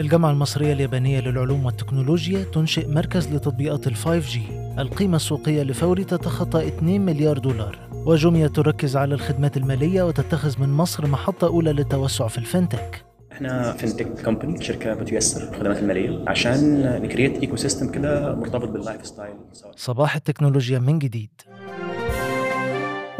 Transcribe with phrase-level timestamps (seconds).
[0.00, 4.38] الجامعة المصرية اليابانية للعلوم والتكنولوجيا تنشئ مركز لتطبيقات ال 5G
[4.78, 7.78] القيمة السوقية لفوري تتخطى 2 مليار دولار.
[7.92, 13.04] وجوميا تركز على الخدمات المالية وتتخذ من مصر محطة أولى للتوسع في ال fintech.
[13.32, 19.34] إحنا fintech company شركة بتيسر الخدمات المالية عشان ن create ecosystem كده مرتبط بال lifestyle
[19.76, 21.30] صباح التكنولوجيا من جديد.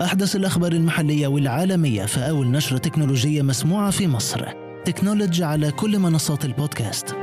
[0.00, 4.65] أحدث الأخبار المحلية والعالمية في أول نشرة تكنولوجية مسموعة في مصر.
[4.86, 7.16] تكنولوجي على كل منصات البودكاست.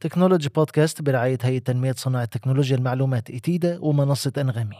[0.00, 4.76] تكنولوجي بودكاست برعاية هيئة تنمية صناعة تكنولوجيا المعلومات إتيدا ومنصة أنغامي.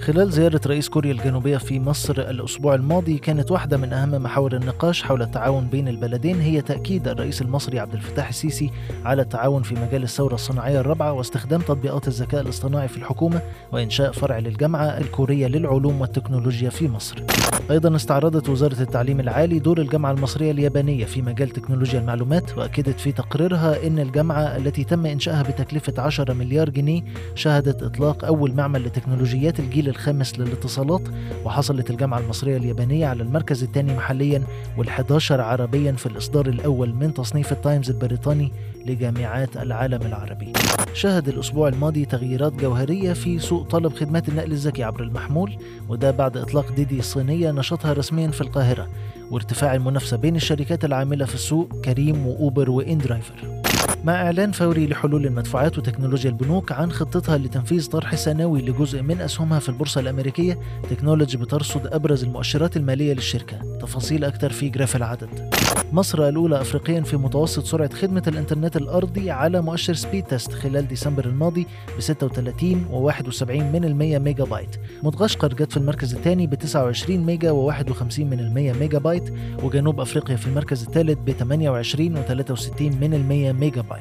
[0.00, 5.02] خلال زيارة رئيس كوريا الجنوبية في مصر الأسبوع الماضي كانت واحدة من أهم محاور النقاش
[5.02, 8.70] حول التعاون بين البلدين هي تأكيد الرئيس المصري عبد الفتاح السيسي
[9.04, 13.42] على التعاون في مجال الثورة الصناعية الرابعة واستخدام تطبيقات الذكاء الاصطناعي في الحكومة
[13.72, 17.22] وإنشاء فرع للجامعة الكورية للعلوم والتكنولوجيا في مصر.
[17.70, 23.12] أيضا استعرضت وزارة التعليم العالي دور الجامعة المصرية اليابانية في مجال تكنولوجيا المعلومات وأكدت في
[23.12, 27.02] تقريرها أن الجامعة التي تم إنشائها بتكلفة 10 مليار جنيه
[27.34, 31.02] شهدت إطلاق أول معمل لتكنولوجيات الجيل الخامس للاتصالات
[31.44, 34.42] وحصلت الجامعة المصرية اليابانية على المركز الثاني محليا
[34.78, 38.52] وال11 عربيا في الإصدار الأول من تصنيف التايمز البريطاني
[38.86, 40.52] لجامعات العالم العربي.
[40.94, 45.56] شهد الأسبوع الماضي تغييرات جوهرية في سوق طلب خدمات النقل الذكي عبر المحمول
[45.88, 48.88] وده بعد إطلاق DiDi الصينية نشاطها رسميا في القاهرة
[49.30, 53.62] وارتفاع المنافسة بين الشركات العاملة في السوق كريم و Uber و inDriver.
[54.04, 59.58] مع إعلان فوري لحلول المدفوعات وتكنولوجيا البنوك عن خطتها لتنفيذ طرح ثانوي لجزء من أسهمها
[59.58, 60.58] في البورصة الأمريكية
[60.90, 63.78] تكنولوجي بترصد أبرز المؤشرات المالية للشركة.
[63.80, 65.54] تفاصيل أكثر في graph العدد.
[65.92, 71.66] مصر الأولى أفريقيا في متوسط سرعة خدمة الإنترنت الأرضي على مؤشر Speedtest خلال ديسمبر الماضي
[71.98, 74.76] ب 36 و71 من المية ميجا بايت.
[75.02, 79.34] مدغشقر جت في المركز الثاني ب 29 ميجا و51 من المية ميجا بايت.
[79.62, 83.91] وجنوب أفريقيا في المركز الثالث ب 28 و63 من المية ميجا بايت.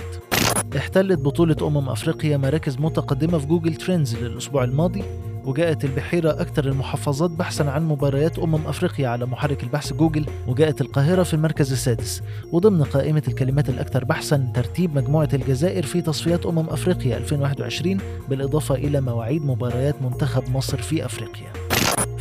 [0.77, 5.03] احتلت بطولة أمم أفريقيا مراكز متقدمة في Google Trends للأسبوع الماضي
[5.45, 11.23] وجاءت البحيرة أكثر المحافظات بحثا عن مباريات أمم أفريقيا على محرك البحث جوجل وجاءت القاهرة
[11.23, 12.21] في المركز السادس.
[12.51, 17.97] وضمن قائمة الكلمات الأكثر بحثا ترتيب مجموعة الجزائر في تصفيات أمم أفريقيا 2021
[18.29, 21.51] بالإضافة إلى مواعيد مباريات منتخب مصر في أفريقيا.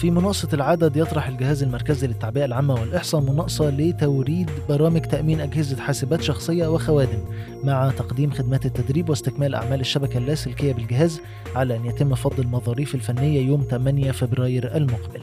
[0.01, 6.23] في مناقصة العدد يطرح الجهاز المركزي للتعبئة العامة والإحصاء مناقصة لتوريد برامج تأمين أجهزة حاسبات
[6.23, 7.19] شخصية وخوادم
[7.65, 11.21] مع تقديم خدمات التدريب واستكمال أعمال الشبكة اللاسلكية بالجهاز
[11.55, 15.23] على أن يتم فض المظاريف الفنية يوم 8 فبراير المقبل.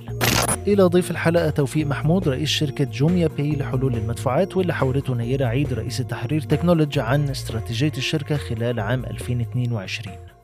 [0.67, 5.73] إلى ضيف الحلقة توفيق محمود رئيس شركة جوميا باي لحلول المدفوعات واللي حاورته نيرة عيد
[5.73, 10.36] رئيس التحرير تكنولوجي عن استراتيجية الشركة خلال عام 2022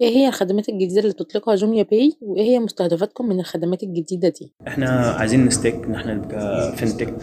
[0.00, 4.52] إيه هي الخدمات الجديدة اللي بتطلقها جوميا باي؟ وإيه هي مستهدفاتكم من الخدمات الجديدة دي؟
[4.68, 7.14] إحنا عايزين ن stick ان إحنا نبقى fintech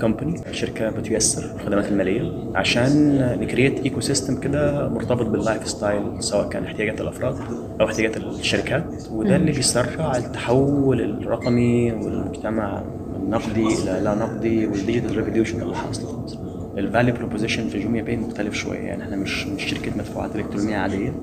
[0.00, 6.64] company شركة بتيسر الخدمات المالية عشان ن create ecosystem كده مرتبط بال lifestyle سواء كان
[6.64, 7.36] احتياجات الأفراد
[7.80, 8.84] أو احتياجات الشركات.
[9.10, 12.82] وده اللي بيسرع التحول الرقمي والمجتمع
[13.16, 16.38] النقدي إلى لا نقدي وال digital revolution اللي حاصله في مصر
[16.78, 20.76] ال value proposition في جوميا باي مختلف شوية يعني إحنا مش مش شركة مدفوعات إلكترونية
[20.76, 21.14] عادية.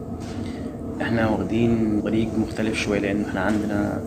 [1.02, 4.02] إحنا واخدين طريق مختلف شوية لأن إحنا عندنا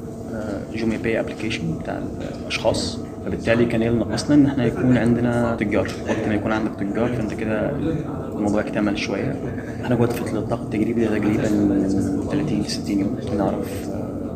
[0.75, 2.01] جوميا باي application بتاع
[2.43, 2.99] الأشخاص.
[3.27, 5.89] فبالتالي كان ينقصنا إن إحنا يكون عندنا تجار.
[6.09, 7.71] وقت ما يكون عندك تجار فأنت كده
[8.33, 9.37] الموضوع اكتمل شوية.
[9.85, 11.43] إحنا جوه فترة الضغط التجريبي ده تقريبا
[12.31, 13.17] 30 ل 60 يوم.
[13.39, 13.89] نعرف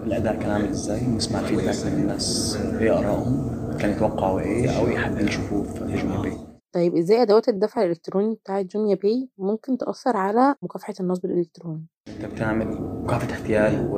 [0.07, 4.87] الأداء كان عامل إزاي نسمع ال feedback من الناس إيه آرائهم كان يتوقعوا إيه أو
[4.89, 6.33] إيه حابين يشوفوه في جوميا باي
[6.73, 12.25] طيب إزاي أدوات الدفع الإلكتروني بتاعة جوميا باي ممكن تأثر على مكافحة النصب الإلكتروني؟ أنت
[12.25, 12.67] بتعمل
[13.05, 13.89] مكافحة احتيال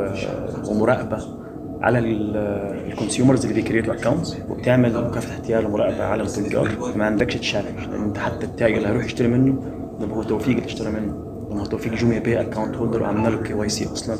[0.69, 1.45] ومراقبة
[1.81, 7.05] على ال consumers اللي بي create وا accounts وبتعمل مكافحة احتيال ومراقبة على التجار ما
[7.05, 9.53] عندكش challenge لأن أنت حتى التاجر اللي هيروح يشتري منه
[10.01, 11.13] ده هو توفيق اللي اشترى منه.
[11.51, 14.17] ده هو توفيق جوميا باي account holder وعملنا له KYC أصلا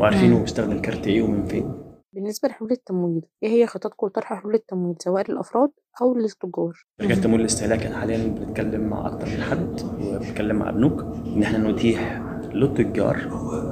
[0.00, 1.72] وعارفين هو بيستخدم كارت إيه ومن فين.
[2.14, 5.70] بالنسبة لحلول التمويل إيه هي خططكم لطرح حلول التمويل سواء للأفراد
[6.02, 11.00] أو للتجار؟ شركات تمويل الاستهلاك إحنا حاليا بنتكلم مع أكتر من حد وبنتكلم مع بنوك
[11.26, 12.22] إن إحنا نتيح
[12.52, 13.16] للتجار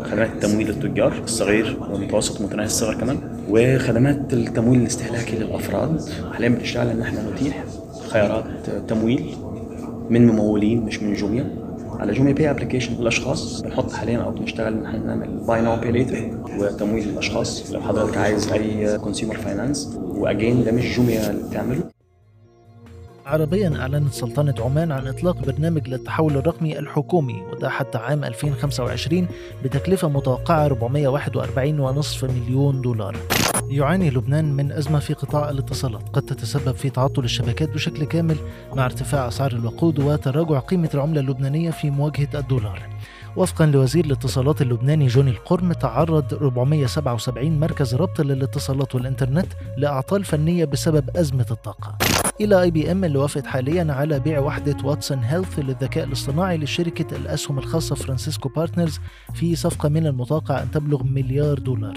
[0.04, 3.18] خدمات التمويل للتجار الصغير والمتوسط ومتناهي الصغر كمان
[3.50, 6.00] وخدمات التمويل الاستهلاكي للأفراد
[6.32, 7.64] حاليا بنشتغل إن إحنا نتيح
[8.08, 9.36] خيارات تمويل
[10.10, 11.65] من ممولين مش من جوميا
[12.00, 15.92] على جوميا باي application للأشخاص بنحط حاليا أو بنشتغل إن إحنا نعمل buy now pay
[15.92, 21.48] later وتمويل للأشخاص لو حضرتك عايز أي consumer finance و again ده مش جوميا اللي
[21.50, 21.95] بتعمله.
[23.26, 29.28] عربيا أعلنت سلطنة عمان عن إطلاق برنامج للتحول الرقمي الحكومي وده حتى عام 2025
[29.64, 33.16] بتكلفة متوقعة 441.5 مليون دولار.
[33.68, 38.36] يعاني لبنان من أزمة في قطاع الاتصالات قد تتسبب في تعطل الشبكات بشكل كامل
[38.74, 42.82] مع ارتفاع أسعار الوقود وتراجع قيمة العملة اللبنانية في مواجهة الدولار.
[43.36, 51.16] وفقا لوزير الاتصالات اللبناني جوني القرم تعرض 477 مركز ربط للاتصالات والإنترنت لأعطال فنية بسبب
[51.16, 51.98] أزمة الطاقة.
[52.40, 57.94] إلى IBM اللي وافقت حاليا على بيع وحدة Watson Health للذكاء الاصطناعي لشركة الأسهم الخاصة
[57.94, 59.00] فرانسيسكو بارتنرز
[59.34, 61.94] في صفقة من المتوقع أن تبلغ مليار دولار.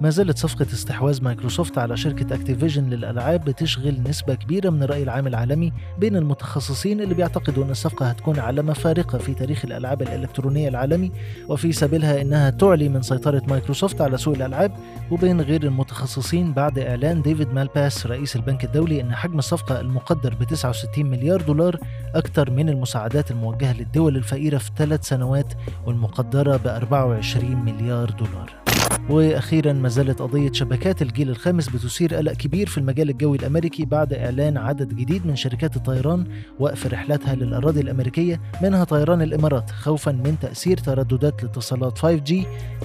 [0.00, 5.26] ما زالت صفقة استحواذ مايكروسوفت على شركة أكتيفيجن للألعاب بتشغل نسبة كبيرة من الرأي العام
[5.26, 11.12] العالمي بين المتخصصين اللي بيعتقدوا أن الصفقة هتكون علامة فارقة في تاريخ الألعاب الإلكترونية العالمي
[11.48, 14.72] وفي سبيلها أنها تعلي من سيطرة مايكروسوفت على سوق الألعاب
[15.10, 20.44] وبين غير المتخصصين بعد إعلان ديفيد مالباس رئيس البنك الدولي أن حجم الصفقة المقدر ب
[20.44, 21.78] 69 مليار دولار
[22.14, 25.54] أكثر من المساعدات الموجهة للدول الفقيرة في ثلاث سنوات
[25.86, 28.64] والمقدرة ب 24 مليار دولار
[29.10, 34.12] وأخيرا ما زالت قضية شبكات الجيل الخامس بتثير قلق كبير في المجال الجوي الأمريكي بعد
[34.12, 36.26] إعلان عدد جديد من شركات الطيران
[36.58, 42.34] وقف رحلاتها للأراضي الأمريكية منها طيران الإمارات خوفا من تأثير ترددات الاتصالات 5G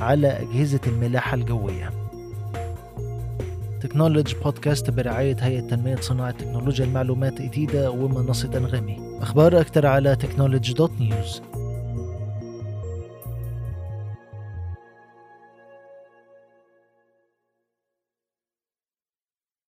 [0.02, 2.09] على أجهزة الملاحة الجوية.
[3.82, 9.18] تكنولوجي بودكاست برعاية هيئة تنمية صناعة تكنولوجيا المعلومات إتيدا ومنصة أنغامي.
[9.22, 11.42] أخبار أكثر على تكنولوجي dot news